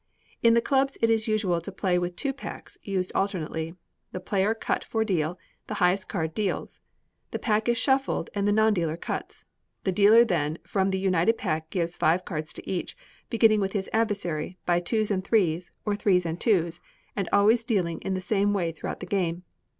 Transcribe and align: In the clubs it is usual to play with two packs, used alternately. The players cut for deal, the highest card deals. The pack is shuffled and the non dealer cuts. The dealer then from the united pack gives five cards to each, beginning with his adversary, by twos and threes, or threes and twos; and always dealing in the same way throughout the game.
In 0.41 0.55
the 0.55 0.61
clubs 0.65 0.97
it 0.99 1.11
is 1.11 1.27
usual 1.27 1.61
to 1.61 1.71
play 1.71 1.99
with 1.99 2.15
two 2.15 2.33
packs, 2.33 2.75
used 2.81 3.11
alternately. 3.13 3.75
The 4.13 4.19
players 4.19 4.55
cut 4.59 4.83
for 4.83 5.03
deal, 5.03 5.37
the 5.67 5.75
highest 5.75 6.09
card 6.09 6.33
deals. 6.33 6.81
The 7.29 7.37
pack 7.37 7.69
is 7.69 7.77
shuffled 7.77 8.31
and 8.33 8.47
the 8.47 8.51
non 8.51 8.73
dealer 8.73 8.97
cuts. 8.97 9.45
The 9.83 9.91
dealer 9.91 10.25
then 10.25 10.57
from 10.63 10.89
the 10.89 10.97
united 10.97 11.37
pack 11.37 11.69
gives 11.69 11.95
five 11.97 12.25
cards 12.25 12.51
to 12.53 12.67
each, 12.67 12.97
beginning 13.29 13.59
with 13.61 13.73
his 13.73 13.91
adversary, 13.93 14.57
by 14.65 14.79
twos 14.79 15.11
and 15.11 15.23
threes, 15.23 15.71
or 15.85 15.95
threes 15.95 16.25
and 16.25 16.41
twos; 16.41 16.81
and 17.15 17.29
always 17.31 17.63
dealing 17.63 17.99
in 18.01 18.15
the 18.15 18.21
same 18.21 18.53
way 18.53 18.71
throughout 18.71 19.01
the 19.01 19.05
game. 19.05 19.43